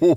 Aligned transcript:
Deswegen 0.00 0.14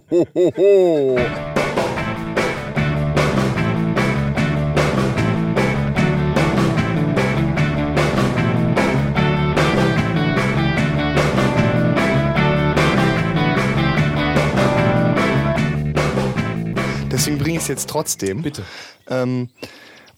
bringe 17.37 17.57
ich 17.57 17.63
es 17.63 17.67
jetzt 17.67 17.89
trotzdem. 17.89 18.41
Bitte. 18.41 18.63
Ähm, 19.09 19.49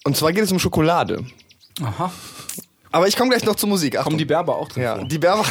und 0.04 0.16
zwar 0.16 0.32
geht 0.32 0.44
es 0.44 0.52
um 0.52 0.60
Schokolade. 0.60 1.26
Aha. 1.82 2.12
Aber 2.92 3.08
ich 3.08 3.16
komme 3.16 3.30
gleich 3.30 3.44
noch 3.44 3.56
zur 3.56 3.68
Musik. 3.68 3.94
Achtung. 3.96 4.04
Kommen 4.12 4.18
die 4.18 4.24
Berber 4.24 4.56
auch 4.56 4.68
drin 4.68 4.82
Ja, 4.84 4.96
vor? 4.96 5.04
die 5.04 5.18
Berber. 5.18 5.44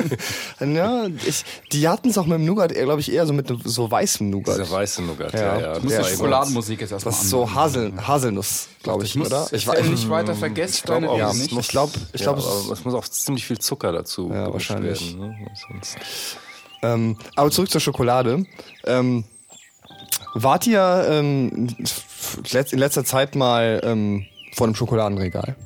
ja, 0.60 1.06
ich, 1.26 1.44
die 1.72 1.88
hatten 1.88 2.08
es 2.10 2.18
auch 2.18 2.26
mit 2.26 2.34
dem 2.38 2.44
Nougat, 2.44 2.72
glaube 2.74 3.00
ich, 3.00 3.12
eher 3.12 3.26
so 3.26 3.32
mit 3.32 3.52
so 3.64 3.90
weißem 3.90 4.28
Nougat. 4.30 4.58
Dieser 4.58 4.70
weiße 4.70 5.02
Nougat, 5.02 5.32
Ja. 5.32 5.40
ja, 5.40 5.60
ja. 5.60 5.76
Ich 5.78 5.82
muss 5.82 5.92
Ja, 5.92 5.98
die 6.02 6.04
ich 6.08 6.12
Schokoladenmusik 6.14 6.80
jetzt 6.80 6.92
erstmal 6.92 7.12
Das 7.14 7.22
ist 7.24 7.30
so 7.30 7.52
Hasel, 7.54 7.92
Haselnuss, 8.06 8.68
glaube 8.82 9.04
ich, 9.04 9.10
Ich 9.10 9.16
muss 9.16 9.28
oder? 9.28 9.46
ich 9.52 9.66
weiß 9.66 9.84
nicht 9.86 10.08
weiter 10.08 10.34
vergessen. 10.34 10.82
glaub 10.84 11.04
auch, 11.04 11.18
Ja, 11.18 11.30
es 11.30 11.46
ich 11.46 11.52
muss- 11.52 11.68
glaube, 11.68 11.92
ich 12.12 12.20
ja, 12.20 12.32
glaube, 12.32 12.40
es 12.40 12.70
es 12.78 12.84
muss 12.84 12.94
auch 12.94 13.08
ziemlich 13.08 13.44
viel 13.46 13.58
Zucker 13.58 13.92
dazu 13.92 14.30
Ja, 14.32 14.52
wahrscheinlich. 14.52 15.16
werden. 15.18 15.30
Ne? 15.40 15.46
Sonst 15.68 15.96
Ähm, 16.82 17.16
aber 17.34 17.50
zurück 17.50 17.70
zur 17.70 17.80
Schokolade. 17.80 18.44
Ähm, 18.84 19.24
wart 20.34 20.66
ihr 20.66 21.06
ähm, 21.10 21.68
in 22.70 22.78
letzter 22.78 23.04
Zeit 23.04 23.34
mal 23.34 23.80
ähm, 23.82 24.26
vor 24.54 24.66
einem 24.66 24.74
Schokoladenregal? 24.76 25.56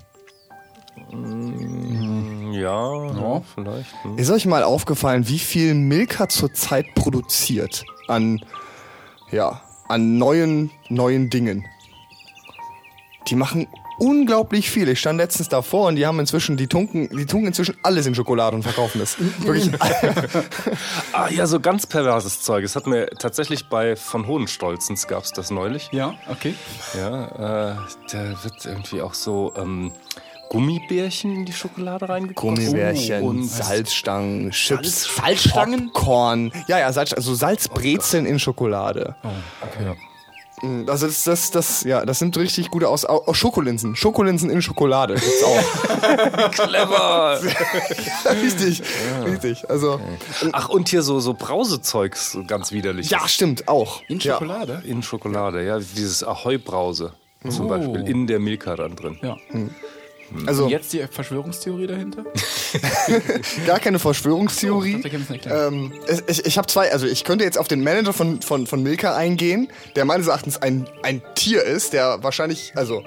Ja, 2.60 3.06
Ja. 3.14 3.42
vielleicht. 3.54 3.92
Hm. 4.02 4.18
Ist 4.18 4.30
euch 4.30 4.46
mal 4.46 4.62
aufgefallen, 4.62 5.26
wie 5.28 5.38
viel 5.38 5.74
Milka 5.74 6.28
zurzeit 6.28 6.94
produziert 6.94 7.84
an, 8.08 8.44
ja, 9.30 9.60
an 9.88 10.18
neuen, 10.18 10.70
neuen 10.88 11.30
Dingen? 11.30 11.64
Die 13.28 13.36
machen 13.36 13.66
unglaublich 13.98 14.70
viel. 14.70 14.88
Ich 14.88 14.98
stand 14.98 15.18
letztens 15.18 15.50
davor 15.50 15.88
und 15.88 15.96
die 15.96 16.06
haben 16.06 16.18
inzwischen, 16.18 16.56
die 16.56 16.66
tunken, 16.66 17.10
die 17.14 17.26
tunken 17.26 17.48
inzwischen 17.48 17.76
alles 17.82 18.06
in 18.06 18.14
Schokolade 18.14 18.56
und 18.56 18.62
verkaufen 18.62 19.00
es. 19.02 19.16
Wirklich. 19.40 19.70
Ah 21.12 21.28
ja, 21.28 21.46
so 21.46 21.60
ganz 21.60 21.86
perverses 21.86 22.40
Zeug. 22.40 22.64
Es 22.64 22.76
hat 22.76 22.86
mir 22.86 23.06
tatsächlich 23.10 23.68
bei 23.68 23.96
von 23.96 24.26
Hohenstolzens 24.26 25.06
gab 25.06 25.24
es 25.24 25.32
das 25.32 25.50
neulich. 25.50 25.90
Ja, 25.92 26.14
okay. 26.30 26.54
Ja, 26.96 27.72
äh, 27.72 27.76
da 28.10 28.44
wird 28.44 28.64
irgendwie 28.64 29.02
auch 29.02 29.12
so 29.12 29.52
ähm, 29.56 29.92
Gummibärchen 30.50 31.32
in 31.34 31.44
die 31.44 31.52
Schokolade 31.52 32.08
reingekommen. 32.08 32.56
Gummibärchen, 32.56 33.22
und 33.22 33.44
Salzstangen, 33.44 34.50
Chips, 34.50 35.08
Salzstangen? 35.16 35.92
Popcorn. 35.92 36.52
Ja, 36.66 36.78
ja, 36.80 36.92
Salz, 36.92 37.12
also 37.12 37.34
Salzbrezeln 37.34 38.26
in 38.26 38.38
Schokolade. 38.40 39.14
Oh, 39.22 39.28
okay. 39.62 39.96
Also 40.88 41.06
das, 41.06 41.24
das, 41.24 41.50
das, 41.52 41.84
ja, 41.84 42.04
das 42.04 42.18
sind 42.18 42.36
richtig 42.36 42.68
gute 42.70 42.88
aus. 42.88 43.04
Auch 43.06 43.34
Schokolinsen. 43.34 43.94
Schokolinsen 43.96 44.50
in 44.50 44.60
Schokolade 44.60 45.14
gibt's 45.14 45.42
auch. 45.42 46.50
clever. 46.50 47.40
richtig, 48.42 48.82
richtig. 49.24 49.70
Also 49.70 50.00
Ach 50.52 50.68
und 50.68 50.88
hier 50.90 51.02
so 51.02 51.18
so 51.20 51.32
Brausezeugs 51.32 52.36
ganz 52.46 52.72
widerlich. 52.72 53.08
ja, 53.08 53.26
stimmt 53.26 53.68
auch. 53.68 54.02
In 54.08 54.18
ja. 54.18 54.34
Schokolade? 54.34 54.82
in 54.84 55.02
Schokolade, 55.02 55.64
ja, 55.64 55.78
dieses 55.78 56.22
Ahoi 56.24 56.58
Brause 56.58 57.12
zum 57.48 57.66
Oh. 57.66 57.68
Beispiel 57.68 58.06
in 58.06 58.26
der 58.26 58.38
Milka 58.40 58.76
dann 58.76 58.96
drin. 58.96 59.16
Ja. 59.22 59.36
Also 60.46 60.64
Und 60.64 60.70
jetzt 60.70 60.92
die 60.92 61.04
Verschwörungstheorie 61.10 61.86
dahinter? 61.86 62.24
gar 63.66 63.80
keine 63.80 63.98
Verschwörungstheorie. 63.98 64.96
Ich 64.96 65.02
dachte, 65.02 65.34
ich. 65.34 65.46
Ähm, 65.46 65.92
ich 66.28 66.46
ich, 66.46 66.58
habe 66.58 66.66
zwei, 66.68 66.92
also 66.92 67.06
ich 67.06 67.24
könnte 67.24 67.44
jetzt 67.44 67.58
auf 67.58 67.68
den 67.68 67.82
Manager 67.82 68.12
von, 68.12 68.40
von, 68.42 68.66
von 68.66 68.82
Milka 68.82 69.16
eingehen, 69.16 69.68
der 69.96 70.04
meines 70.04 70.26
Erachtens 70.28 70.56
ein, 70.62 70.86
ein 71.02 71.22
Tier 71.34 71.62
ist, 71.64 71.92
der 71.92 72.22
wahrscheinlich, 72.22 72.72
also 72.76 73.02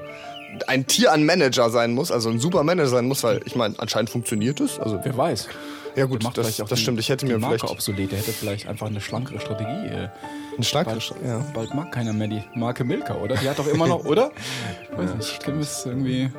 ein 0.68 0.86
Tier 0.86 1.12
an 1.12 1.26
Manager 1.26 1.70
sein 1.70 1.94
muss, 1.94 2.12
also 2.12 2.30
ein 2.30 2.40
super 2.40 2.64
Manager 2.64 2.90
sein 2.90 3.06
muss, 3.08 3.24
weil 3.24 3.42
ich 3.46 3.56
meine, 3.56 3.76
anscheinend 3.80 4.10
funktioniert 4.10 4.60
es. 4.60 4.80
Also 4.80 5.00
Wer 5.04 5.18
weiß. 5.18 5.48
ja 5.96 6.06
gut, 6.06 6.24
das, 6.36 6.58
das 6.58 6.80
stimmt. 6.80 7.00
Ich 7.00 7.10
hätte 7.10 7.26
mir 7.26 7.40
Marke 7.40 7.58
vielleicht 7.60 7.74
obsolet. 7.74 8.12
Der 8.12 8.20
hätte 8.20 8.34
vielleicht 8.34 8.68
einfach 8.68 8.88
eine 8.88 9.02
schlankere 9.02 9.40
Strategie. 9.40 9.88
äh, 9.88 10.10
einen 10.56 10.64
Schlag. 10.64 10.86
Bald, 10.86 11.14
Ja. 11.26 11.40
bald 11.54 11.74
mag 11.74 11.92
keiner 11.92 12.14
mehr 12.14 12.28
die 12.28 12.44
Marke 12.54 12.84
Milka, 12.84 13.16
oder? 13.16 13.36
Die 13.36 13.50
hat 13.50 13.58
doch 13.58 13.68
immer 13.68 13.88
noch, 13.88 14.06
oder? 14.06 14.32
Weiß 14.96 15.16
nicht, 15.16 15.44
können 15.44 15.58
wir 15.58 15.64
es 15.64 15.86
irgendwie. 15.86 16.30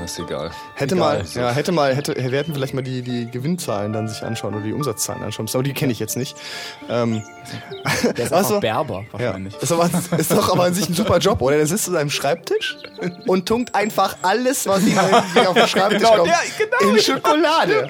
Das 0.00 0.12
ist 0.12 0.18
egal. 0.18 0.50
Hätte 0.74 0.94
Egal. 0.94 1.18
mal, 1.18 1.24
ja, 1.34 1.50
hätte 1.50 1.72
mal, 1.72 1.94
hätte, 1.94 2.14
wir 2.16 2.38
hätten 2.38 2.54
vielleicht 2.54 2.74
mal 2.74 2.82
die, 2.82 3.02
die 3.02 3.30
Gewinnzahlen 3.30 3.92
dann 3.92 4.08
sich 4.08 4.22
anschauen 4.22 4.54
oder 4.54 4.64
die 4.64 4.72
Umsatzzahlen 4.72 5.22
anschauen. 5.22 5.48
Aber 5.52 5.62
die 5.62 5.72
kenne 5.72 5.92
ich 5.92 5.98
jetzt 5.98 6.16
nicht. 6.16 6.36
Ähm, 6.88 7.22
Der 8.16 8.24
ist 8.24 8.32
Ach 8.32 8.38
einfach 8.38 8.50
so. 8.50 8.60
Berber, 8.60 9.00
ja. 9.00 9.12
wahrscheinlich. 9.12 9.54
Ist, 9.60 9.72
aber, 9.72 9.90
ist 10.16 10.30
doch 10.32 10.52
aber 10.52 10.64
an 10.64 10.74
sich 10.74 10.88
ein 10.88 10.94
super 10.94 11.18
Job, 11.18 11.42
oder? 11.42 11.56
Der 11.56 11.66
sitzt 11.66 11.88
an 11.88 11.94
seinem 11.94 12.10
Schreibtisch 12.10 12.76
und 13.26 13.46
tunkt 13.46 13.74
einfach 13.74 14.16
alles, 14.22 14.66
was 14.66 14.86
ihm 14.86 14.98
auf 14.98 15.54
den 15.54 15.68
Schreibtisch 15.68 15.98
Genau, 15.98 16.16
kommt, 16.16 16.28
ja, 16.28 16.38
genau, 16.58 16.90
in 16.90 16.96
ja, 16.96 17.02
Schokolade. 17.02 17.88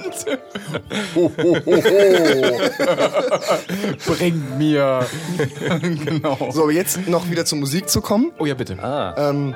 Bring 4.06 4.59
mir. 4.59 5.06
genau. 6.05 6.50
So, 6.50 6.71
jetzt 6.71 7.06
noch 7.09 7.31
wieder 7.31 7.44
zur 7.44 7.59
Musik 7.59 7.88
zu 7.88 8.00
kommen. 8.00 8.32
Oh 8.38 8.47
ja, 8.47 8.55
bitte. 8.55 8.76
Ah, 8.82 9.15
Ähm, 9.31 9.55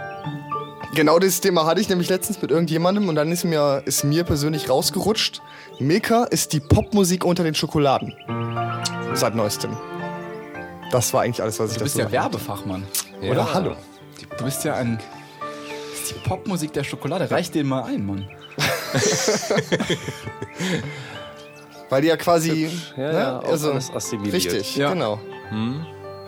genau 0.95 1.19
dieses 1.19 1.41
Thema 1.41 1.67
hatte 1.67 1.81
ich 1.81 1.89
nämlich 1.89 2.09
letztens 2.09 2.41
mit 2.41 2.51
irgendjemandem 2.51 3.09
und 3.09 3.15
dann 3.15 3.31
ist 3.33 3.45
mir, 3.45 3.83
ist 3.85 4.05
mir 4.05 4.25
persönlich 4.25 4.69
rausgerutscht. 4.69 5.41
Milka 5.79 6.25
ist 6.25 6.53
die 6.53 6.61
Popmusik 6.61 7.25
unter 7.25 7.45
den 7.45 7.55
Schokoladen. 7.55 8.15
Seit 9.15 9.35
neuestem. 9.35 9.77
Das 10.91 11.13
war 11.13 11.23
eigentlich 11.23 11.43
alles, 11.43 11.59
was 11.61 11.73
ich 11.73 11.79
Du 11.79 11.85
bist 11.85 11.99
dazu 11.99 12.07
ja 12.09 12.13
Werbefachmann. 12.23 12.85
ja. 13.21 13.31
Oder 13.31 13.53
hallo. 13.55 13.77
Du 14.39 14.45
bist 14.45 14.65
ja 14.65 14.75
ein. 14.75 14.99
Das 15.91 16.01
ist 16.01 16.11
die 16.15 16.29
Popmusik 16.29 16.73
der 16.73 16.85
Schokolade. 16.85 17.31
Reich 17.31 17.51
den 17.51 17.67
mal 17.69 17.83
ein, 17.85 18.05
Mann. 18.07 18.29
Weil 21.91 22.03
die 22.03 22.09
ja 22.09 22.17
quasi. 22.17 22.71
Ja, 22.97 23.13
ne, 23.13 23.13
ja, 23.19 23.39
also, 23.41 23.73
richtig, 24.33 24.77
Ja. 24.77 24.93
genau. 24.93 25.19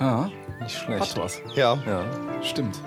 Ja, 0.01 0.31
Nicht 0.61 0.77
schlecht. 0.79 1.01
hat 1.01 1.17
was. 1.23 1.41
Ja. 1.55 1.79
Ja. 1.87 2.05
Stimmt. 2.43 2.79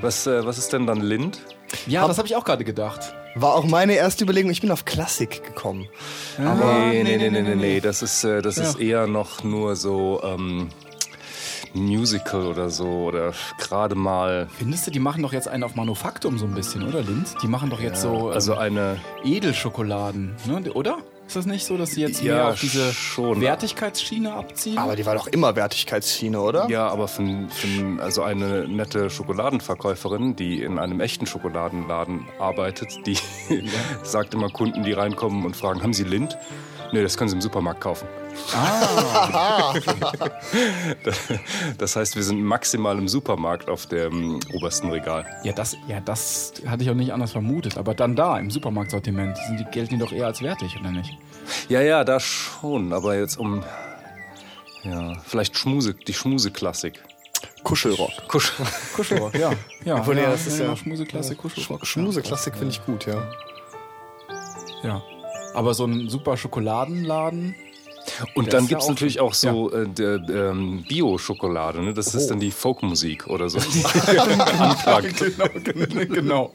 Was, 0.00 0.26
äh, 0.26 0.44
was 0.44 0.58
ist 0.58 0.72
denn 0.72 0.86
dann 0.86 1.00
Lind? 1.00 1.40
Ja, 1.86 2.06
das 2.08 2.18
habe 2.18 2.26
ich 2.28 2.36
auch 2.36 2.44
gerade 2.44 2.64
gedacht. 2.64 3.14
War 3.34 3.54
auch 3.54 3.64
meine 3.64 3.94
erste 3.94 4.24
Überlegung. 4.24 4.50
Ich 4.50 4.60
bin 4.62 4.70
auf 4.70 4.84
Klassik 4.84 5.44
gekommen. 5.44 5.86
nee, 6.38 7.02
nee, 7.02 7.16
nee, 7.18 7.30
nee, 7.30 7.42
nee, 7.42 7.54
nee. 7.54 7.80
Das 7.80 8.02
ist, 8.02 8.24
äh, 8.24 8.40
das 8.42 8.56
ist 8.58 8.78
Ja. 8.78 8.84
eher 8.84 9.06
noch 9.06 9.44
nur 9.44 9.76
so 9.76 10.20
ähm, 10.24 10.68
Musical 11.74 12.46
oder 12.46 12.70
so 12.70 12.86
oder 12.86 13.32
gerade 13.58 13.94
mal. 13.94 14.48
Findest 14.58 14.86
du, 14.86 14.90
die 14.90 14.98
machen 15.00 15.22
doch 15.22 15.32
jetzt 15.34 15.48
einen 15.48 15.64
auf 15.64 15.74
Manufaktum 15.74 16.38
so 16.38 16.46
ein 16.46 16.54
bisschen, 16.54 16.82
oder, 16.88 17.02
Linz? 17.02 17.34
Die 17.42 17.48
machen 17.48 17.68
doch 17.68 17.80
jetzt 17.80 18.00
so 18.00 18.28
ähm, 18.30 18.34
Also 18.34 18.54
eine. 18.54 18.96
Edelschokoladen, 19.24 20.34
ne? 20.46 20.72
oder? 20.72 20.98
Ist 21.26 21.34
das 21.34 21.46
nicht 21.46 21.66
so, 21.66 21.76
dass 21.76 21.90
sie 21.92 22.02
jetzt 22.02 22.22
Ja, 22.22 22.34
mehr 22.34 22.48
auf 22.48 22.60
diese 22.60 22.92
schon. 22.92 23.40
Wertigkeitsschiene 23.40 24.32
abziehen? 24.32 24.78
Aber 24.78 24.94
die 24.94 25.04
war 25.06 25.14
doch 25.16 25.26
immer 25.26 25.56
Wertigkeitsschiene, 25.56 26.40
oder? 26.40 26.68
Ja, 26.68 26.86
aber 26.88 27.08
von, 27.08 27.48
von, 27.50 27.98
also 28.00 28.22
eine 28.22 28.68
nette 28.68 29.10
Schokoladenverkäuferin, 29.10 30.36
die 30.36 30.62
in 30.62 30.78
einem 30.78 31.00
echten 31.00 31.26
Schokoladenladen 31.26 32.26
arbeitet, 32.38 33.04
die 33.06 33.18
sagt 34.04 34.34
immer 34.34 34.50
Kunden, 34.50 34.84
die 34.84 34.92
reinkommen 34.92 35.44
und 35.44 35.56
fragen, 35.56 35.82
haben 35.82 35.92
Sie 35.94 36.04
Lind? 36.04 36.38
Nee, 36.92 37.02
das 37.02 37.16
können 37.16 37.28
Sie 37.28 37.36
im 37.36 37.42
Supermarkt 37.42 37.80
kaufen. 37.80 38.06
Das 41.78 41.96
heißt, 41.96 42.16
wir 42.16 42.22
sind 42.22 42.42
maximal 42.42 42.98
im 42.98 43.08
Supermarkt 43.08 43.68
auf 43.68 43.86
dem 43.86 44.40
obersten 44.52 44.90
Regal. 44.90 45.24
Ja, 45.42 45.52
das, 45.52 45.76
ja, 45.88 46.00
das 46.00 46.52
hatte 46.66 46.82
ich 46.82 46.90
auch 46.90 46.94
nicht 46.94 47.12
anders 47.12 47.32
vermutet. 47.32 47.76
Aber 47.78 47.94
dann 47.94 48.16
da, 48.16 48.38
im 48.38 48.50
Supermarktsortiment, 48.50 49.36
sind 49.46 49.60
die, 49.60 49.64
gelten 49.64 49.94
die 49.94 50.00
doch 50.04 50.12
eher 50.12 50.26
als 50.26 50.42
wertig, 50.42 50.76
oder 50.80 50.90
nicht? 50.90 51.16
Ja, 51.68 51.80
ja, 51.80 52.04
da 52.04 52.20
schon, 52.20 52.92
aber 52.92 53.16
jetzt 53.16 53.38
um. 53.38 53.62
Ja, 54.82 55.14
vielleicht 55.26 55.56
Schmuse, 55.58 55.94
die 55.94 56.14
Schmuseklassik. 56.14 57.02
Kuschelrock. 57.64 58.10
Kusch. 58.28 58.52
Kuschelrock, 58.94 59.34
ja. 59.34 59.50
ja, 59.84 59.96
Obwohl, 59.96 60.18
ja, 60.18 60.30
das 60.30 60.46
ist 60.46 60.60
ja- 60.60 60.76
Schmuseklasse, 60.76 61.34
Kuschelrock. 61.34 61.84
Schmuseklassik 61.86 62.54
finde 62.54 62.70
ich 62.72 62.84
gut, 62.84 63.06
ja. 63.06 63.22
Ja. 64.82 65.02
Aber 65.56 65.72
so 65.74 65.86
ein 65.86 66.08
super 66.10 66.36
Schokoladenladen. 66.36 67.54
Und 68.34 68.52
dann 68.52 68.64
ja 68.64 68.68
gibt 68.68 68.82
es 68.82 68.86
auch- 68.86 68.90
natürlich 68.90 69.20
auch 69.20 69.34
so 69.34 69.72
äh, 69.72 69.88
der, 69.88 70.20
ähm, 70.28 70.84
Bio-Schokolade, 70.86 71.82
ne? 71.82 71.92
Das 71.94 72.14
ist 72.14 72.28
dann 72.28 72.38
die 72.38 72.50
Folkmusik 72.52 73.26
oder 73.26 73.48
so. 73.48 73.58
genau, 75.64 76.14
genau. 76.14 76.52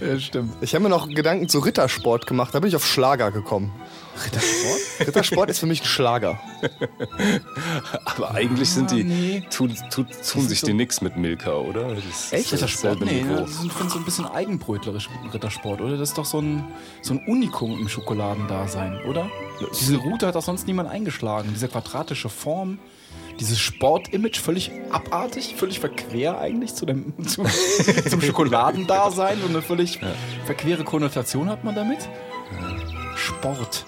ja, 0.00 0.18
stimmt. 0.18 0.52
Ich 0.60 0.74
habe 0.74 0.84
mir 0.84 0.88
noch 0.90 1.08
Gedanken 1.08 1.48
zu 1.48 1.58
Rittersport 1.58 2.26
gemacht. 2.26 2.54
Da 2.54 2.60
bin 2.60 2.68
ich 2.68 2.76
auf 2.76 2.86
Schlager 2.86 3.30
gekommen. 3.30 3.72
Rittersport? 4.24 5.08
Rittersport 5.08 5.50
ist 5.50 5.58
für 5.58 5.66
mich 5.66 5.80
ein 5.82 5.86
Schlager. 5.86 6.38
Aber 8.04 8.34
eigentlich 8.34 8.70
sind 8.70 8.90
die, 8.90 9.04
nee. 9.04 9.42
tun, 9.50 9.74
tun, 9.90 10.06
tun 10.06 10.48
sich 10.48 10.60
so- 10.60 10.66
die 10.66 10.74
nix 10.74 11.00
mit 11.00 11.16
Milka, 11.16 11.52
oder? 11.54 11.94
Das 11.94 12.04
ist 12.04 12.32
Echt? 12.32 12.52
Rittersport? 12.52 13.00
Nee, 13.00 13.22
Niveau. 13.22 13.40
das 13.40 13.50
ist 13.50 13.90
so 13.90 13.98
ein 13.98 14.04
bisschen 14.04 14.26
eigenbrötlerisch 14.26 15.08
Rittersport, 15.32 15.80
oder? 15.80 15.96
Das 15.96 16.10
ist 16.10 16.18
doch 16.18 16.24
so 16.24 16.40
ein, 16.40 16.64
so 17.02 17.14
ein 17.14 17.24
Unikum 17.26 17.78
im 17.80 17.88
Schokoladendasein, 17.88 19.00
oder? 19.04 19.28
Diese 19.78 19.96
Route 19.96 20.26
hat 20.26 20.34
doch 20.34 20.42
sonst 20.42 20.66
niemand 20.66 20.88
eingeschlagen. 20.88 21.50
Diese 21.54 21.68
quadratische 21.68 22.28
Form, 22.28 22.78
dieses 23.40 23.58
Sportimage, 23.58 24.40
völlig 24.40 24.70
abartig, 24.90 25.54
völlig 25.56 25.80
verquer 25.80 26.38
eigentlich 26.38 26.74
zu 26.74 26.86
dem, 26.86 27.12
zu, 27.26 27.44
zum 28.08 28.20
Schokoladendasein. 28.20 29.38
So 29.40 29.48
eine 29.48 29.62
völlig 29.62 29.98
verquere 30.44 30.84
Konnotation 30.84 31.48
hat 31.48 31.64
man 31.64 31.74
damit. 31.74 32.08
Sport. 33.16 33.84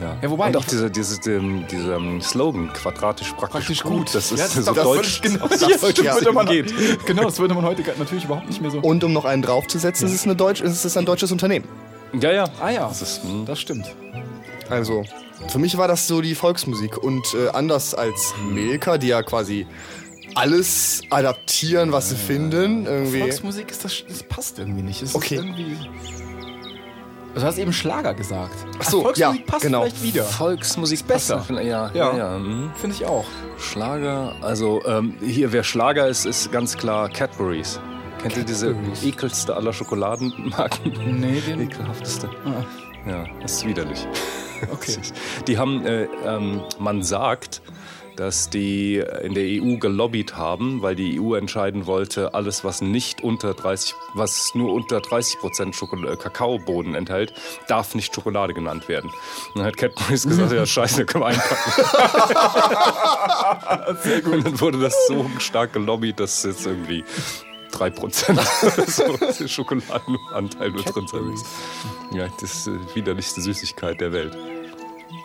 Ja. 0.00 0.16
Ja, 0.20 0.30
wobei 0.30 0.48
Und 0.48 0.56
auch 0.58 0.64
dieser 0.64 0.90
diese, 0.90 1.18
dem- 1.20 1.66
dieser 1.68 1.96
ähm, 1.96 2.20
Slogan, 2.20 2.70
quadratisch 2.72 3.32
praktisch, 3.32 3.50
Praktisch 3.50 3.82
gut. 3.82 4.14
Das 4.14 4.30
ist 4.30 4.38
Ja, 4.38 4.46
so 4.46 4.72
doch 4.74 4.82
deutsch. 4.84 5.20
völlig 5.20 5.22
Genau, 5.22 5.48
das 5.48 5.60
ja, 5.62 5.68
deutsch 5.68 6.02
würde 6.02 6.32
man, 6.32 6.46
geht. 6.46 7.06
genau, 7.06 7.22
das 7.24 7.38
würde 7.38 7.54
man 7.54 7.64
heute 7.64 7.82
natürlich 7.98 8.24
überhaupt 8.24 8.46
nicht 8.46 8.60
mehr 8.60 8.70
so. 8.70 8.78
Und 8.80 9.02
um 9.04 9.12
noch 9.12 9.24
einen 9.24 9.42
draufzusetzen, 9.42 10.06
es 10.06 10.12
ist, 10.14 10.24
eine 10.24 10.36
Deutsch, 10.36 10.60
es 10.60 10.84
ist 10.84 10.96
ein 10.96 11.06
deutsches 11.06 11.32
Unternehmen. 11.32 11.66
Ja, 12.20 12.30
ja. 12.32 12.44
ah 12.60 12.70
ja, 12.70 12.88
Das 12.88 13.00
ist, 13.02 13.22
hm. 13.22 13.46
das 13.46 13.58
stimmt. 13.58 13.86
Also, 14.68 15.04
für 15.48 15.58
mich 15.58 15.76
war 15.78 15.88
das 15.88 16.06
so 16.06 16.20
die 16.20 16.34
Volksmusik. 16.34 16.98
Und 16.98 17.34
äh, 17.34 17.48
anders 17.48 17.94
als 17.94 18.34
Milka, 18.50 18.98
die 18.98 19.08
ja 19.08 19.22
quasi 19.22 19.66
alles 20.34 21.00
adaptieren, 21.08 21.92
was 21.92 22.10
sie 22.10 22.16
finden. 22.16 22.84
Irgendwie. 22.86 23.20
Volksmusik 23.20 23.70
ist 23.70 23.84
das, 23.84 24.04
das 24.08 24.22
passt 24.22 24.58
irgendwie 24.58 24.82
nicht. 24.82 25.00
Es 25.02 25.14
Okay. 25.14 25.40
Ist 27.36 27.42
du 27.42 27.46
hast 27.46 27.58
eben 27.58 27.72
Schlager 27.72 28.14
gesagt. 28.14 28.54
Ach 28.78 28.84
so, 28.90 29.02
Volksmusik 29.02 29.40
ja, 29.40 29.46
passt 29.46 29.62
genau. 29.62 29.82
vielleicht 29.82 30.02
wieder. 30.02 30.24
Volksmusik 30.24 31.06
besser. 31.06 31.36
passt. 31.36 31.50
Ja, 31.50 31.60
ja, 31.60 31.90
Ja. 31.94 32.16
ja. 32.16 32.34
hm. 32.36 32.70
Finde 32.76 32.96
ich 32.96 33.04
auch. 33.04 33.26
Schlager, 33.58 34.34
also 34.40 34.82
ähm, 34.86 35.14
hier, 35.22 35.52
wer 35.52 35.62
Schlager 35.62 36.08
ist, 36.08 36.24
ist 36.24 36.50
ganz 36.50 36.76
klar 36.76 37.08
Cadbury's. 37.10 37.78
Kennt 38.22 38.36
ihr 38.38 38.44
diese 38.44 38.72
Cadbury's. 38.72 39.04
ekelste 39.04 39.54
aller 39.54 39.72
Schokoladenmarken? 39.72 41.20
Nee, 41.20 41.40
den. 41.46 41.60
Ekelhafteste. 41.60 42.30
Ah, 42.44 42.64
Ja, 43.08 43.24
das 43.42 43.52
ist 43.58 43.66
widerlich. 43.66 44.06
okay. 44.72 44.96
Die 45.46 45.58
haben, 45.58 45.84
äh, 45.84 46.08
ähm, 46.24 46.62
man 46.78 47.02
sagt, 47.02 47.60
dass 48.16 48.50
die 48.50 49.02
in 49.22 49.34
der 49.34 49.44
EU 49.44 49.76
gelobbyt 49.76 50.36
haben, 50.36 50.82
weil 50.82 50.96
die 50.96 51.20
EU 51.20 51.34
entscheiden 51.34 51.86
wollte, 51.86 52.34
alles, 52.34 52.64
was 52.64 52.80
nicht 52.80 53.22
unter 53.22 53.54
30, 53.54 53.94
was 54.14 54.54
nur 54.54 54.72
unter 54.72 55.00
30 55.00 55.38
Prozent 55.38 55.76
äh, 55.80 56.16
Kakaobohnen 56.16 56.94
enthält, 56.94 57.32
darf 57.68 57.94
nicht 57.94 58.14
Schokolade 58.14 58.54
genannt 58.54 58.88
werden. 58.88 59.10
Und 59.54 59.58
dann 59.58 59.66
hat 59.66 59.76
Cadbury's 59.76 60.26
gesagt, 60.26 60.52
ja, 60.52 60.64
scheiße, 60.66 61.04
können 61.04 61.24
wir 61.24 61.28
einpacken. 61.28 61.82
Sehr 64.02 64.22
gut. 64.22 64.34
Und 64.34 64.46
dann 64.46 64.60
wurde 64.60 64.80
das 64.80 65.06
so 65.06 65.30
stark 65.38 65.72
gelobbyt, 65.74 66.18
dass 66.18 66.42
jetzt 66.42 66.66
irgendwie 66.66 67.04
3 67.72 67.90
Prozent 67.90 68.40
so 68.86 69.46
Schokoladenanteil 69.46 70.70
mit 70.70 70.94
drin 70.94 71.06
sein 71.06 71.24
muss. 71.24 71.44
Ja, 72.12 72.28
das 72.40 72.54
ist 72.54 72.66
die 72.66 72.96
widerlichste 72.96 73.40
Süßigkeit 73.40 74.00
der 74.00 74.12
Welt. 74.12 74.36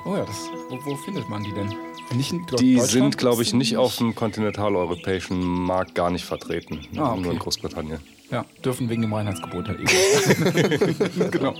Oh 0.04 0.16
ja, 0.16 0.26
das, 0.26 0.50
wo, 0.70 0.80
wo 0.84 0.96
findet 0.96 1.30
man 1.30 1.44
die 1.44 1.54
denn? 1.54 1.74
Nicht 2.14 2.32
in 2.34 2.46
Die 2.60 2.80
sind, 2.80 3.18
glaube 3.18 3.42
ich, 3.42 3.54
nicht 3.54 3.72
Nicht- 3.72 3.78
auf 3.78 3.98
dem 3.98 4.14
kontinentaleuropäischen 4.16 5.40
Markt 5.42 5.96
gar 5.96 6.10
nicht 6.12 6.26
vertreten. 6.26 6.82
Ah, 6.98 7.12
okay. 7.14 7.22
Nur 7.22 7.32
in 7.34 7.40
Großbritannien. 7.40 8.00
Ja, 8.30 8.46
dürfen 8.64 8.90
wegen 8.90 9.02
dem 9.02 9.14
Reinheitsgebot 9.14 9.68
halt 9.68 9.80
eben. 9.80 11.32
genau. 11.32 11.54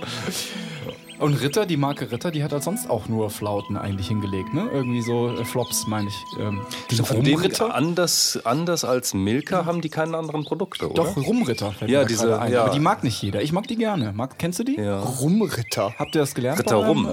Und 1.18 1.34
Ritter, 1.40 1.66
die 1.66 1.76
Marke 1.76 2.10
Ritter, 2.10 2.32
die 2.32 2.42
hat 2.42 2.50
halt 2.52 2.64
sonst 2.64 2.90
auch 2.90 3.06
nur 3.08 3.30
Flauten 3.30 3.76
eigentlich 3.76 4.08
hingelegt, 4.08 4.52
ne? 4.54 4.68
Irgendwie 4.72 5.02
so 5.02 5.28
äh, 5.28 5.44
Flops, 5.44 5.86
meine 5.86 6.08
ich. 6.08 6.14
Ähm, 6.40 6.62
die 6.90 6.98
Rumritter? 7.00 7.74
anders, 7.74 8.40
anders 8.44 8.84
als 8.84 9.14
Milka 9.14 9.64
haben 9.64 9.80
die 9.82 9.88
keine 9.88 10.16
anderen 10.16 10.44
Produkte, 10.44 10.86
oder? 10.90 11.04
Doch, 11.04 11.16
Rumritter 11.16 11.70
fällt 11.70 11.90
Ja, 11.90 12.00
mir 12.00 12.06
diese- 12.06 12.40
ein. 12.40 12.50
ja. 12.52 12.62
Aber 12.64 12.72
die 12.74 12.80
mag 12.80 13.04
nicht 13.04 13.22
jeder. 13.22 13.40
Ich 13.40 13.52
mag 13.52 13.68
die 13.68 13.76
gerne. 13.76 14.12
Mag, 14.12 14.36
kennst 14.38 14.58
du 14.58 14.64
die? 14.64 14.76
Ja. 14.76 14.98
Rumritter. 15.00 15.94
Habt 15.96 16.14
ihr 16.16 16.22
das 16.22 16.34
gelernt? 16.34 16.58
Ritter 16.58 16.80
bei 16.80 16.86
Rum. 16.88 17.06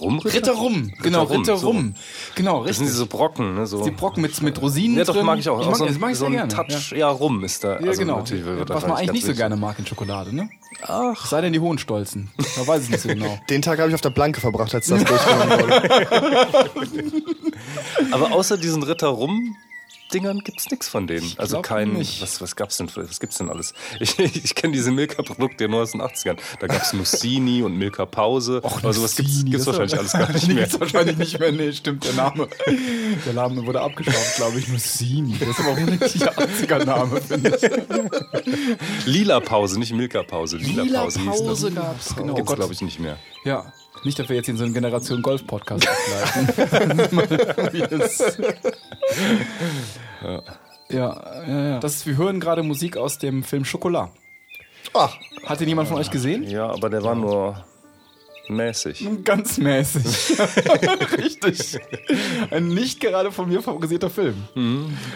Rum? 0.00 0.20
Äh, 0.24 0.28
Ritter 0.28 0.52
Rum. 0.52 0.90
Genau, 1.02 1.24
Rum, 1.24 1.36
Ritter 1.42 1.56
so. 1.58 1.66
Rum. 1.68 1.94
Genau, 2.36 2.64
Das 2.64 2.76
sind 2.76 2.86
richtig. 2.86 2.98
diese 2.98 3.06
Brocken, 3.06 3.54
ne? 3.56 3.66
So. 3.66 3.84
die 3.84 3.90
Brocken 3.90 4.22
mit, 4.22 4.40
mit 4.40 4.60
Rosinen 4.62 4.96
ja, 4.96 5.04
doch, 5.04 5.14
drin. 5.14 5.26
mag 5.26 5.38
ich 5.38 5.48
auch. 5.50 5.60
Ich 5.60 5.66
auch 5.66 5.70
mag, 5.70 5.78
so 5.78 5.84
das 5.86 5.94
ein, 5.96 6.00
mag 6.00 6.12
ich 6.12 6.18
so 6.18 6.30
gerne. 6.30 6.48
Touch, 6.48 6.92
ja. 6.92 7.08
rum 7.10 7.44
ist 7.44 7.62
da. 7.62 7.78
Ja, 7.80 7.88
also 7.88 8.00
genau. 8.00 8.16
natürlich 8.18 8.44
Was 8.68 8.82
man 8.86 8.92
eigentlich 8.96 9.12
nicht 9.12 9.26
so 9.26 9.34
gerne 9.34 9.56
mag 9.56 9.78
in 9.78 9.86
Schokolade, 9.86 10.34
ne? 10.34 10.48
Ach. 10.82 11.26
Sei 11.26 11.40
denn 11.40 11.52
die 11.52 11.60
Hohenstolzen. 11.60 12.30
Da 12.56 12.66
weiß 12.66 12.84
ich 12.84 12.90
nicht 12.90 13.00
so 13.00 13.08
genau. 13.08 13.38
Den 13.50 13.62
Tag 13.62 13.78
habe 13.78 13.88
ich 13.88 13.94
auf 13.94 14.00
der 14.00 14.10
Blanke 14.10 14.40
verbracht, 14.40 14.74
als 14.74 14.86
das 14.86 15.04
durchgenommen 15.04 15.60
wurde. 15.60 17.22
Aber 18.12 18.32
außer 18.32 18.56
diesen 18.56 18.82
Ritter 18.82 19.08
rum. 19.08 19.56
Dingern 20.12 20.40
gibt's 20.40 20.70
nichts 20.70 20.88
von 20.88 21.06
denen. 21.06 21.32
Also 21.36 21.62
kein. 21.62 21.92
nicht. 21.92 22.20
Was, 22.22 22.40
was 22.40 22.56
gab's 22.56 22.76
denn? 22.76 22.88
für- 22.88 23.08
Was 23.08 23.20
gibt's 23.20 23.38
denn 23.38 23.48
alles? 23.50 23.74
Ich, 24.00 24.18
ich 24.18 24.54
kenne 24.54 24.72
diese 24.72 24.90
Milka-Produkte 24.90 25.68
nur 25.68 25.82
aus 25.82 25.92
den 25.92 26.02
80ern. 26.02 26.36
Da 26.60 26.66
gab's 26.66 26.92
Nussini 26.92 27.62
und 27.62 27.76
Milka 27.76 28.06
Pause. 28.06 28.60
Aber 28.64 28.92
sowas 28.92 29.14
gibt's, 29.16 29.44
gibt's 29.44 29.66
wahrscheinlich 29.66 29.98
alles 29.98 30.12
gar 30.12 30.30
nicht 30.32 30.48
mehr. 30.48 30.56
Gibt's 30.64 30.80
wahrscheinlich 30.80 31.16
nicht 31.16 31.38
mehr. 31.38 31.52
Nee, 31.52 31.72
stimmt, 31.72 32.04
der 32.04 32.14
Name. 32.14 32.48
Der 33.26 33.32
Name 33.32 33.64
wurde 33.66 33.80
abgeschafft, 33.80 34.36
glaube 34.36 34.58
ich. 34.58 34.68
Nussini. 34.68 35.36
Das 35.38 35.48
ist 35.50 35.60
aber 35.60 35.70
auch 35.70 35.76
ein 35.76 35.88
richtiger 35.88 36.32
80er-Name, 36.32 37.20
finde 37.20 37.56
ich. 37.56 39.06
Lila 39.06 39.40
Pause, 39.40 39.78
nicht 39.78 39.92
Milka 39.92 40.22
Pause. 40.22 40.56
Lila, 40.58 40.82
Lila 40.82 41.00
Pause 41.26 41.70
das. 41.70 41.84
gab's, 41.84 42.16
genau. 42.16 42.34
Gibt's, 42.34 42.54
glaube 42.54 42.72
ich, 42.72 42.80
nicht 42.82 42.98
mehr. 43.00 43.16
Ja. 43.44 43.72
Nicht, 44.02 44.18
dass 44.18 44.30
wir 44.30 44.36
jetzt 44.36 44.46
hier 44.46 44.54
in 44.54 44.58
so 44.58 44.64
einen 44.64 44.72
Generation 44.72 45.20
Golf-Podcast 45.20 45.86
abgleiten. 45.88 46.98
Wie 47.72 47.82
das- 50.22 50.42
ja, 50.88 51.42
ja, 51.46 51.60
ja. 51.68 51.78
Das, 51.80 52.04
wir 52.06 52.16
hören 52.16 52.40
gerade 52.40 52.62
Musik 52.62 52.96
aus 52.96 53.18
dem 53.18 53.42
Film 53.44 53.64
Schokolade. 53.64 54.10
Ach, 54.94 55.14
Hat 55.44 55.60
den 55.60 55.68
jemand 55.68 55.88
von 55.88 55.98
euch 55.98 56.10
gesehen? 56.10 56.42
Ja, 56.44 56.68
aber 56.70 56.90
der 56.90 57.02
war 57.04 57.14
nur 57.14 57.64
mäßig. 58.50 59.06
Ganz 59.24 59.58
mäßig. 59.58 60.38
Richtig. 61.18 61.78
Ein 62.50 62.68
nicht 62.68 63.00
gerade 63.00 63.32
von 63.32 63.48
mir 63.48 63.62
favorisierter 63.62 64.10
Film. 64.10 64.34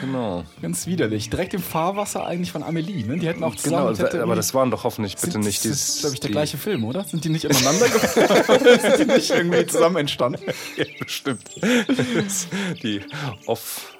Genau. 0.00 0.44
Ganz 0.62 0.86
widerlich. 0.86 1.30
Direkt 1.30 1.54
im 1.54 1.62
Fahrwasser 1.62 2.26
eigentlich 2.26 2.52
von 2.52 2.62
Amelie. 2.62 3.04
Ne? 3.04 3.18
Die 3.18 3.26
hätten 3.26 3.44
auch 3.44 3.54
zusammen. 3.54 3.94
Genau, 3.94 4.04
das 4.10 4.14
aber 4.14 4.36
das 4.36 4.54
waren 4.54 4.70
doch 4.70 4.84
hoffentlich 4.84 5.16
bitte 5.16 5.32
sind, 5.32 5.44
nicht 5.44 5.58
Das 5.58 5.62
dieses. 5.62 5.88
ist, 5.88 6.00
glaube 6.00 6.14
ich, 6.14 6.20
der 6.20 6.28
die- 6.28 6.32
gleiche 6.32 6.56
Film, 6.58 6.84
oder? 6.84 7.04
Sind 7.04 7.24
die 7.24 7.28
nicht 7.28 7.44
ineinander? 7.44 7.86
Sind 8.80 8.98
die 9.00 9.12
nicht 9.14 9.30
irgendwie 9.30 9.66
zusammen 9.66 9.96
entstanden? 9.96 10.40
Ja, 10.76 10.84
bestimmt. 10.98 11.42
die 12.82 13.00
Off. 13.46 13.96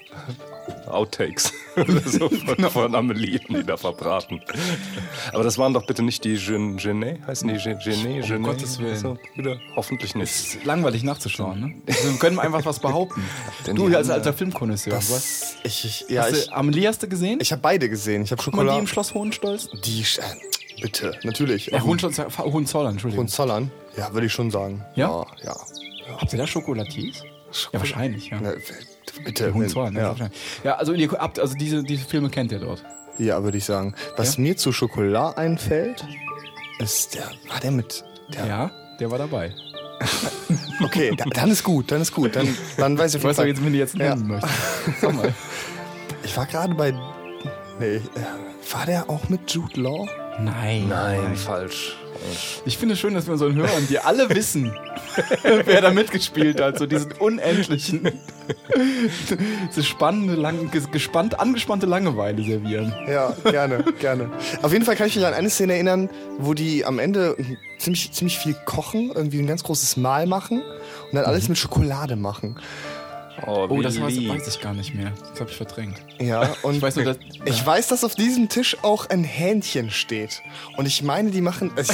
Outtakes 0.87 1.53
oder 1.77 2.01
so 2.01 2.29
von, 2.29 2.39
Genau. 2.57 2.71
von 2.71 2.95
Amelie, 2.95 3.39
die 3.49 3.65
da 3.65 3.77
verbraten. 3.77 4.41
Aber 5.33 5.43
das 5.43 5.59
waren 5.59 5.75
doch 5.75 5.87
bitte 5.87 6.03
nicht 6.03 6.25
die 6.25 6.37
Gen 6.37 6.77
Genet? 6.77 7.27
Heißen 7.27 7.49
die 7.49 7.57
Gen 7.59 7.79
Genet? 7.79 8.27
Genet? 8.27 8.45
Gottes 8.45 8.79
Willen. 8.79 8.97
So, 8.97 9.19
wieder? 9.35 9.59
Hoffentlich 9.77 10.15
nicht. 10.15 10.31
Ist 10.31 10.65
langweilig 10.65 11.03
nachzuschauen, 11.03 11.61
ne? 11.61 11.75
Also 11.89 12.11
wir 12.11 12.19
können 12.19 12.39
einfach 12.39 12.65
was 12.65 12.79
behaupten. 12.81 13.23
Du 13.75 13.89
die 13.89 13.97
als 13.97 14.11
alter 14.11 14.33
Filmkonnoisseur. 14.33 14.95
was? 14.95 15.57
ich, 15.65 15.85
ich, 15.85 16.05
ja, 16.11 16.23
hast 16.23 16.33
ich, 16.33 16.47
du, 16.47 16.53
Amelie 16.55 16.87
hast 16.87 17.03
du 17.03 17.09
gesehen? 17.09 17.39
ich 17.41 17.51
habe 17.53 17.63
beide 17.63 17.89
gesehen. 17.89 18.23
Ich 18.23 18.31
habe 18.31 18.41
mal 18.43 18.45
die 18.45 18.51
Schokolade. 18.57 18.79
im 18.81 18.87
Schloss 18.87 19.15
Hohenstolz? 19.15 19.69
Die, 19.85 20.01
äh, 20.03 20.81
bitte, 20.83 21.19
natürlich. 21.25 21.67
Ja, 21.67 21.81
Hohenstolz, 21.83 22.19
Hohenzollern, 22.39 22.93
Entschuldigung. 22.93 23.25
Hohenzollern? 23.25 23.71
Ja, 23.97 24.13
würde 24.13 24.27
ich 24.27 24.33
schon 24.33 24.51
sagen. 24.51 24.85
Ja? 24.95 25.25
Ja. 25.43 25.55
ja. 25.55 25.57
Habt 26.19 26.33
ihr 26.33 26.39
da 26.39 26.47
Schokolatiers? 26.47 27.23
Ja, 27.73 27.79
wahrscheinlich, 27.81 28.29
ja. 28.31 28.39
Na, 28.41 28.53
bitte. 29.23 29.49
Die 29.49 29.53
Hohenzollern, 29.55 29.95
ja. 29.95 30.15
ja. 30.19 30.29
Ja, 30.65 30.75
also, 30.77 30.93
ihr 30.93 31.11
habt, 31.13 31.39
also 31.39 31.55
diese, 31.55 31.83
diese 31.83 32.05
Filme 32.05 32.31
kennt 32.31 32.53
ihr 32.53 32.59
dort. 32.61 32.85
ja, 33.19 33.43
würde 33.43 33.59
ich 33.59 33.65
sagen. 33.65 33.95
Was 34.17 34.37
Ja? 34.37 34.43
mir 34.43 34.57
zu 34.57 34.73
Schokolade 34.73 35.37
einfällt, 35.39 36.05
ist 36.79 37.15
der. 37.15 37.31
War 37.49 37.61
der 37.61 37.71
mit. 37.71 38.05
Der, 38.35 38.47
Ja, 38.47 38.71
der 39.01 39.11
war 39.11 39.19
dabei. 39.19 39.53
Okay, 40.83 41.15
da, 41.17 41.25
dann 41.27 41.51
ist 41.53 41.63
gut, 41.63 41.93
dann 41.93 42.01
ist 42.03 42.13
gut. 42.13 42.35
Dann, 42.35 42.49
dann 42.77 42.99
weiß 42.99 43.15
ich 43.15 43.21
Ich 43.21 43.25
weiß 43.25 43.37
jeden 43.39 43.49
jetzt, 43.49 43.59
Fall. 43.59 43.67
wen 43.67 43.73
du 43.73 43.79
jetzt 43.79 43.97
nennen 43.97 44.27
möchtest. 44.27 44.53
Sag 45.01 45.15
mal. 45.15 45.33
Ich 46.25 46.37
war 46.37 46.47
gerade 46.47 46.75
bei. 46.75 46.91
Nee, 47.79 47.97
äh, 47.97 48.01
war 48.73 48.87
der 48.87 49.09
auch 49.11 49.29
mit 49.29 49.51
Jude 49.53 49.81
Law? 49.81 50.09
Nein. 50.41 50.89
Nein, 50.89 51.37
falsch. 51.37 51.97
Ich 52.67 52.79
finde 52.79 52.95
es 52.95 53.01
schön, 53.01 53.15
dass 53.15 53.27
wir 53.27 53.33
unseren 53.35 53.55
Hörern, 53.55 53.87
die 53.89 53.99
alle 53.99 54.29
wissen, 54.31 54.73
wer 55.65 55.81
da 55.81 55.91
mitgespielt 55.91 56.61
hat, 56.61 56.79
so 56.79 56.87
diesen 56.87 57.13
unendlichen, 57.13 58.11
diese 59.69 59.83
spannende, 59.85 60.35
lang, 60.35 60.71
ges- 60.73 60.91
gespannt, 60.91 61.39
angespannte 61.41 61.87
Langeweile 61.87 62.43
servieren. 62.43 62.95
Ja, 63.07 63.35
gerne, 63.45 63.85
gerne. 64.01 64.31
Auf 64.63 64.73
jeden 64.73 64.85
Fall 64.85 64.97
kann 64.97 65.07
ich 65.09 65.17
mich 65.17 65.27
an 65.27 65.35
eine 65.35 65.51
Szene 65.51 65.75
erinnern, 65.75 66.11
wo 66.39 66.55
die 66.55 66.85
am 66.85 66.99
Ende 66.99 67.37
ziemlich, 67.79 68.13
ziemlich 68.13 68.39
viel 68.39 68.55
kochen, 68.65 69.11
irgendwie 69.15 69.39
ein 69.41 69.47
ganz 69.47 69.63
großes 69.63 69.97
Mahl 69.97 70.27
machen 70.27 70.63
und 70.63 71.15
dann 71.15 71.25
alles 71.25 71.49
mit 71.49 71.59
Schokolade 71.59 72.17
machen. 72.17 72.57
Oh, 73.47 73.67
Oh, 73.69 73.83
das 73.83 74.01
weiß, 74.01 74.29
weiß 74.29 74.47
ich 74.49 74.61
gar 74.61 74.75
nicht 74.75 74.95
mehr. 74.95 75.13
Das 75.31 75.41
habe 75.41 75.51
ich 75.51 75.57
verdrängt. 75.57 76.01
Ja, 76.21 76.55
und 76.63 76.77
Ich 76.77 76.83
weiß 76.83 76.97
nur, 76.97 77.05
dass. 77.05 77.19
ich 77.45 77.65
weiß, 77.67 77.89
dass 77.89 78.05
auf 78.05 78.15
diesem 78.15 78.49
Tisch 78.49 78.77
auch 78.83 79.09
ein 79.11 79.25
Hähnchen 79.25 79.91
steht. 79.91 80.43
Und 80.77 80.87
ich 80.87 81.03
meine, 81.03 81.31
die 81.31 81.41
machen. 81.41 81.73
Es, 81.77 81.89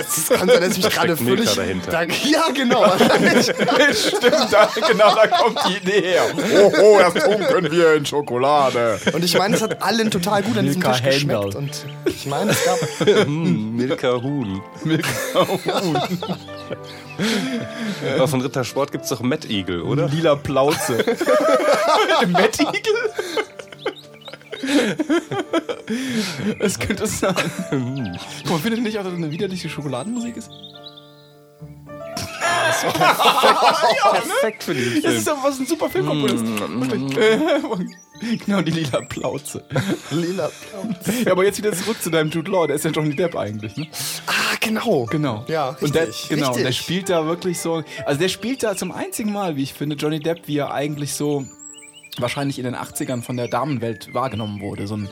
Es 0.00 0.28
kann 0.28 0.48
sein, 0.48 0.60
dass 0.60 0.76
ich 0.76 0.84
mich 0.84 0.94
gerade 0.94 1.16
Milka 1.16 1.24
völlig. 1.24 1.54
dahinter. 1.54 1.90
Da, 1.90 2.02
ja, 2.24 2.48
genau. 2.54 2.84
Stimmt, 3.92 4.52
da, 4.52 4.68
genau, 4.86 5.14
da 5.14 5.26
kommt 5.26 5.58
die 5.68 5.76
Idee 5.76 6.00
her. 6.00 6.22
Oh, 6.56 6.72
oh, 6.80 6.98
das 6.98 7.24
tunken 7.24 7.70
wir 7.70 7.94
in 7.94 8.06
Schokolade. 8.06 9.00
Und 9.12 9.24
ich 9.24 9.36
meine, 9.36 9.56
es 9.56 9.62
hat 9.62 9.82
allen 9.82 10.10
total 10.10 10.42
gut 10.42 10.58
an 10.58 10.64
diesem 10.64 10.80
Milka 10.80 10.94
Tisch 10.94 11.04
geschmeckt. 11.04 11.44
Händel. 11.44 11.56
Und 11.56 11.84
ich 12.06 12.26
meine, 12.26 12.52
es 12.52 12.64
gab. 12.64 12.78
Hm, 13.30 13.76
Milka 13.76 14.22
Huhn. 14.22 14.62
Aber 18.14 18.28
von 18.28 18.40
Ritter 18.40 18.64
Sport 18.64 18.92
gibt 18.92 19.04
es 19.04 19.10
doch 19.10 19.20
Eagle, 19.48 19.82
oder? 19.82 20.08
Lila 20.08 20.36
Plauze. 20.36 21.04
Mettigel? 22.26 22.94
Es 26.60 26.78
könnte 26.78 27.06
sein. 27.06 27.34
Guck 28.42 28.50
mal, 28.50 28.58
findet 28.58 28.78
ihr 28.78 28.84
nicht 28.84 28.98
auch, 28.98 29.02
dass 29.02 29.12
das 29.12 29.22
eine 29.22 29.30
widerliche 29.30 29.68
Schokoladenmusik 29.68 30.36
ist? 30.36 30.50
Perfekt 32.80 34.62
für 34.62 34.74
den 34.74 35.02
Das 35.02 35.14
ist 35.14 35.26
doch 35.26 35.42
was 35.42 35.58
ein 35.58 35.66
super 35.66 35.90
Filmkomponist. 35.90 36.44
genau, 38.46 38.62
die 38.62 38.70
lila 38.70 39.00
Plauze. 39.02 39.64
Lila. 40.10 40.50
Ja, 41.24 41.32
aber 41.32 41.44
jetzt 41.44 41.58
wieder 41.58 41.72
zurück 41.72 42.00
zu 42.00 42.10
deinem 42.10 42.30
Jude 42.30 42.50
Law. 42.50 42.66
Der 42.66 42.76
ist 42.76 42.84
ja 42.84 42.90
Johnny 42.90 43.14
Depp 43.14 43.36
eigentlich, 43.36 43.76
ne? 43.76 43.88
Ah, 44.26 44.56
genau. 44.60 45.06
Genau. 45.06 45.44
Ja, 45.48 45.76
und 45.80 45.94
der, 45.94 46.08
richtig, 46.08 46.28
genau, 46.28 46.48
und 46.48 46.56
der 46.56 46.68
richtig. 46.68 46.84
spielt 46.84 47.10
da 47.10 47.26
wirklich 47.26 47.58
so. 47.58 47.82
Also 48.06 48.20
der 48.20 48.28
spielt 48.28 48.62
da 48.62 48.76
zum 48.76 48.92
einzigen 48.92 49.32
Mal, 49.32 49.56
wie 49.56 49.62
ich 49.62 49.74
finde, 49.74 49.96
Johnny 49.96 50.20
Depp, 50.20 50.42
wie 50.46 50.58
er 50.58 50.72
eigentlich 50.72 51.14
so 51.14 51.46
wahrscheinlich 52.22 52.58
in 52.58 52.64
den 52.64 52.74
80ern 52.76 53.22
von 53.22 53.36
der 53.36 53.48
Damenwelt 53.48 54.12
wahrgenommen 54.14 54.60
wurde. 54.60 54.86
So 54.86 54.94
einen 54.94 55.08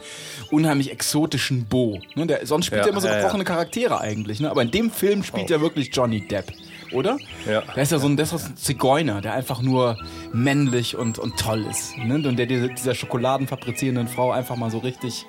unheimlich 0.50 0.90
exotischen 0.92 1.66
Bo. 1.66 2.00
Ne? 2.14 2.26
Der, 2.26 2.46
sonst 2.46 2.66
spielt 2.66 2.80
Ja, 2.82 2.86
er 2.86 2.90
immer 2.92 3.00
so 3.00 3.06
ja, 3.08 3.14
ja. 3.14 3.18
gebrochene 3.20 3.44
Charaktere 3.44 4.00
eigentlich. 4.00 4.40
Ne? 4.40 4.50
Aber 4.50 4.62
in 4.62 4.70
dem 4.70 4.90
Film 4.90 5.22
spielt 5.22 5.50
er 5.50 5.60
wirklich 5.60 5.90
Johnny 5.94 6.26
Depp. 6.26 6.52
Oder? 6.92 7.18
Ja. 7.46 7.62
Der 7.74 7.82
ist 7.82 7.92
ja 7.92 7.98
so 7.98 8.06
ein, 8.06 8.16
der 8.16 8.24
ist 8.24 8.32
ein 8.32 8.56
Zigeuner, 8.56 9.20
der 9.20 9.34
einfach 9.34 9.60
nur 9.60 9.98
männlich 10.32 10.96
und, 10.96 11.18
und 11.18 11.38
toll 11.38 11.66
ist. 11.70 11.96
Ne? 11.98 12.14
Und 12.14 12.36
der 12.38 12.46
diese, 12.46 12.68
dieser 12.68 12.94
schokoladenfabrizierenden 12.94 14.08
Frau 14.08 14.30
einfach 14.32 14.56
mal 14.56 14.70
so 14.70 14.78
richtig 14.78 15.26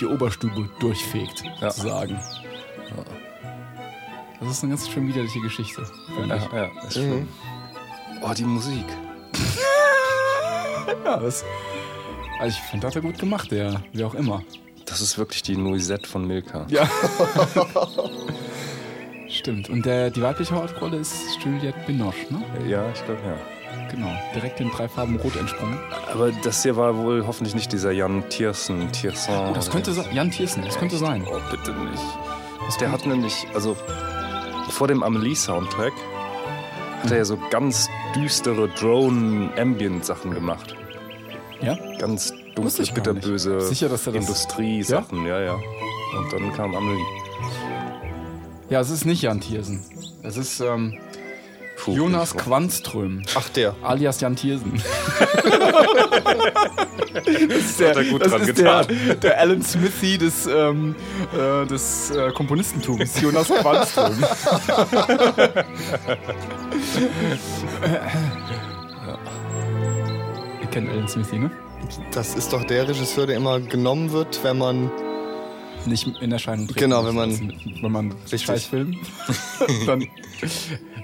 die 0.00 0.06
Oberstube 0.06 0.68
durchfegt, 0.78 1.42
Ja. 1.60 1.70
sozusagen. 1.70 2.14
Ja. 2.14 3.04
Das 4.40 4.50
ist 4.50 4.62
eine 4.64 4.70
ganz 4.72 4.88
schön 4.88 5.06
widerliche 5.08 5.40
Geschichte. 5.40 5.84
finde 6.16 6.36
ich. 6.36 6.52
Ja, 6.52 6.64
ja, 6.64 6.86
ist 6.86 6.94
schön. 6.94 7.28
Oh, 8.22 8.32
die 8.36 8.44
Musik. 8.44 8.84
Ja, 11.04 11.18
das. 11.18 11.44
Also 12.40 12.56
ich 12.58 12.70
finde, 12.70 12.86
hat 12.86 12.96
er 12.96 13.02
gut 13.02 13.18
gemacht, 13.18 13.50
der, 13.50 13.82
wie 13.92 14.04
auch 14.04 14.14
immer. 14.14 14.42
Das 14.86 15.00
ist 15.00 15.18
wirklich 15.18 15.42
die 15.42 15.56
Noisette 15.56 16.08
von 16.08 16.26
Milka. 16.26 16.66
Ja. 16.68 16.88
Stimmt. 19.28 19.70
Und 19.70 19.86
der, 19.86 20.10
die 20.10 20.20
weibliche 20.20 20.54
Hauptrolle 20.54 20.98
ist 20.98 21.14
Juliette 21.44 21.78
Binoche, 21.86 22.16
ne? 22.30 22.42
Ja, 22.68 22.84
ich 22.92 23.04
glaube, 23.04 23.20
ja. 23.24 23.88
Genau. 23.90 24.10
Direkt 24.34 24.60
in 24.60 24.70
drei 24.70 24.88
Farben 24.88 25.16
rot 25.16 25.36
entsprungen. 25.36 25.78
Aber 26.10 26.30
das 26.42 26.62
hier 26.62 26.76
war 26.76 26.96
wohl 26.96 27.26
hoffentlich 27.26 27.54
nicht 27.54 27.72
dieser 27.72 27.92
Jan 27.92 28.28
Tiersen. 28.28 28.90
Tiersen 28.92 29.34
Oh, 29.34 29.52
das 29.54 29.70
könnte 29.70 29.92
sein. 29.92 30.06
Jan 30.12 30.30
Thiersen, 30.30 30.62
das 30.64 30.78
könnte 30.78 30.96
sein. 30.96 31.24
Oh, 31.26 31.38
bitte 31.50 31.72
nicht. 31.72 32.80
Der 32.80 32.90
hat 32.90 33.06
nämlich, 33.06 33.46
also 33.54 33.76
vor 34.70 34.88
dem 34.88 35.02
Amelie-Soundtrack 35.02 35.92
hat 37.02 37.10
er 37.10 37.18
ja 37.18 37.24
so 37.24 37.38
ganz 37.50 37.88
düstere 38.14 38.68
Drone-Ambient-Sachen 38.68 40.32
gemacht. 40.32 40.74
Ja? 41.62 41.76
Ganz 41.98 42.32
dunkle, 42.54 42.84
bitterböse 42.92 43.60
Sicher, 43.60 43.88
dass 43.88 44.06
er 44.06 44.12
das- 44.12 44.22
Industrie-Sachen, 44.26 45.26
ja? 45.26 45.40
ja, 45.40 45.54
Und 45.54 46.32
dann 46.32 46.52
kam 46.54 46.74
Amelie. 46.74 47.02
Ja, 48.68 48.80
es 48.80 48.90
ist 48.90 49.04
nicht 49.04 49.22
Jan 49.22 49.40
Thiersen. 49.40 49.82
Es 50.22 50.36
ist 50.36 50.60
ähm, 50.60 50.94
Puh, 51.78 51.92
Jonas. 51.94 52.36
Quanström. 52.36 53.22
Ach, 53.34 53.48
der. 53.50 53.74
alias 53.82 54.20
Jan 54.20 54.36
Thiersen. 54.36 54.74
das 57.14 57.26
ist 57.26 57.80
der, 57.80 57.88
hat 57.90 57.96
er 57.96 58.04
gut 58.04 58.22
das 58.22 58.30
dran 58.30 58.42
ist 58.42 58.58
der, 58.58 58.84
der 59.16 59.40
Alan 59.40 59.62
Smithy 59.62 60.16
des, 60.18 60.46
ähm, 60.46 60.94
äh, 61.36 61.66
des 61.66 62.10
äh, 62.12 62.30
Komponistentums, 62.32 63.20
Jonas 63.20 63.48
Quanström. 63.48 64.24
Kennt 70.72 70.88
Alan 70.90 71.06
Smithy, 71.08 71.38
ne? 71.38 71.50
Das 72.12 72.34
ist 72.34 72.52
doch 72.52 72.64
der 72.64 72.88
Regisseur, 72.88 73.26
der 73.26 73.36
immer 73.36 73.60
genommen 73.60 74.10
wird, 74.12 74.42
wenn 74.42 74.58
man. 74.58 74.90
Nicht 75.84 76.06
in 76.20 76.30
Erscheinung 76.30 76.66
treten. 76.68 76.78
Genau, 76.78 77.04
wenn 77.04 77.14
man- 77.16 77.30
als- 77.30 77.40
Wenn 77.82 77.90
man 77.92 78.12
Richtig. 78.12 78.42
Scheißfilm, 78.44 78.96
dann 79.86 80.06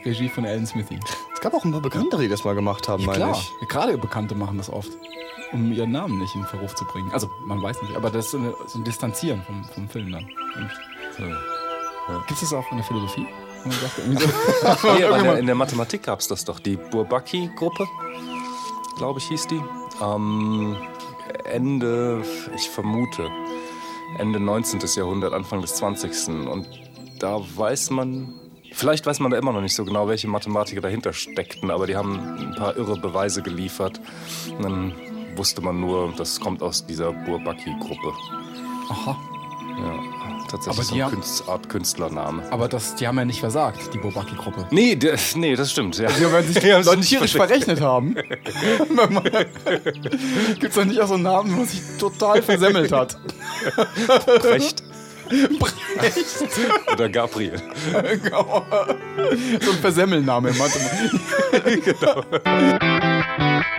Regie 0.05 0.29
von 0.29 0.47
Alan 0.47 0.65
Smithy. 0.67 1.01
Es 1.35 1.41
gab 1.41 1.53
auch 1.53 1.65
ein 1.65 1.73
paar 1.73 1.81
Bekannte, 1.81 2.17
die 2.19 2.29
das 2.29 2.45
mal 2.45 2.55
gemacht 2.55 2.87
haben, 2.89 3.05
meine 3.05 3.19
Klar, 3.19 3.43
ich. 3.63 3.69
gerade 3.69 3.99
Bekannte 3.99 4.37
machen 4.37 4.57
das 4.57 4.71
oft, 4.71 4.91
um 5.53 5.73
ihren 5.73 5.91
Namen 5.91 6.19
nicht 6.21 6.33
in 6.37 6.45
Verruf 6.45 6.77
zu 6.77 6.85
bringen. 6.85 7.11
Also, 7.13 7.29
man 7.45 7.61
weiß 7.61 7.83
nicht, 7.83 7.97
aber 7.97 8.09
das 8.11 8.27
ist 8.27 8.31
so, 8.33 8.39
eine, 8.39 8.55
so 8.69 8.79
ein 8.79 8.85
Distanzieren 8.85 9.43
vom, 9.43 9.65
vom 9.65 9.89
Film 9.89 10.13
dann. 10.13 10.27
Gibt 12.29 12.31
es 12.31 12.41
das 12.41 12.53
auch 12.53 12.71
in 12.71 12.77
der 12.77 12.87
Philosophie? 12.87 13.27
Wo 13.65 13.69
man 13.71 13.79
sagt, 13.81 13.99
irgendwie 13.99 14.23
so- 14.23 14.93
Nee, 14.97 15.05
aber 15.05 15.19
in, 15.19 15.25
der, 15.25 15.39
in 15.41 15.47
der 15.47 15.55
Mathematik 15.57 16.05
gab 16.05 16.21
es 16.21 16.29
das 16.29 16.45
doch. 16.45 16.61
Die 16.61 16.77
Bourbaki-Gruppe, 16.77 17.85
glaube 18.99 19.21
ich, 19.21 19.29
hieß 19.29 19.47
die. 19.47 19.63
Ähm, 20.03 20.77
Ende, 21.45 22.23
ich 22.55 22.69
vermute, 22.69 23.31
Ende 24.19 24.41
19. 24.41 24.81
Jahrhundert, 24.97 25.33
Anfang 25.33 25.63
des 25.63 25.77
20. 25.77 26.49
Und 26.49 26.69
da 27.19 27.41
weiß 27.41 27.91
man, 27.91 28.35
vielleicht 28.73 29.07
weiß 29.07 29.21
man 29.21 29.31
da 29.31 29.39
immer 29.39 29.53
noch 29.53 29.61
nicht 29.63 29.75
so 29.75 29.85
genau, 29.85 30.09
welche 30.09 30.29
Mathematiker 30.29 30.81
dahinter 30.81 31.13
steckten, 31.13 31.71
aber 31.71 31.87
die 31.87 31.97
haben 31.97 32.19
ein 32.39 32.55
paar 32.55 32.77
irre 32.77 32.99
Beweise 32.99 33.43
geliefert. 33.43 34.01
Und 34.57 34.65
dann 34.65 34.93
wusste 35.37 35.63
man 35.63 35.81
nur, 35.81 36.13
das 36.17 36.41
kommt 36.41 36.63
aus 36.63 36.87
dieser 36.87 37.13
Bourbaki-Gruppe. 37.13 38.13
Aha. 38.91 39.17
Ja, 39.79 40.38
tatsächlich 40.51 40.79
Aber 40.79 40.85
so 40.85 40.95
die 40.95 41.03
eine 41.03 41.11
haben- 41.13 41.15
Künst, 41.21 41.49
Art 41.49 41.69
Künstlername. 41.69 42.43
Aber 42.51 42.69
das, 42.69 42.95
die 42.97 43.07
haben 43.07 43.17
ja 43.19 43.25
nicht 43.25 43.41
versagt, 43.41 43.93
die 43.95 43.99
Bobaki-Gruppe. 43.99 44.67
Nee, 44.71 44.97
der, 44.97 45.17
nee, 45.37 45.55
das 45.57 45.71
stimmt. 45.71 45.97
Ja. 45.99 46.09
Die 46.11 46.21
werden 46.31 46.47
sich 46.53 46.59
Die 46.63 46.73
haben 46.73 46.83
sich 46.83 46.87
Leute 46.87 46.99
nicht 47.01 47.09
tierisch 47.11 47.33
verrechnet 47.35 47.81
haben. 47.81 48.15
Gibt 50.59 50.65
es 50.65 50.75
doch 50.75 50.85
nicht 50.85 51.01
auch 51.01 51.09
so 51.09 51.15
einen 51.15 51.23
Namen, 51.25 51.53
wo 51.53 51.57
man 51.59 51.67
sich 51.67 51.81
total 51.99 52.43
versemmelt 52.43 52.91
hat? 52.93 53.17
Brecht 54.41 54.83
Brecht. 55.99 56.17
oder 56.93 57.09
Gabriel. 57.11 57.61
Genau. 58.23 58.65
so 59.61 59.71
ein 59.73 59.79
Versemmelname 59.79 60.49
im 60.51 60.57
Mathematik. 60.57 61.97